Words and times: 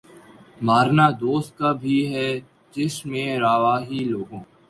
مارنا 0.67 1.05
دوست 1.21 1.51
کا 1.59 1.69
بھی 1.81 1.97
جس 2.73 2.95
میں 3.09 3.27
روا 3.43 3.75
ہے 3.87 3.99
لوگو 4.11 4.39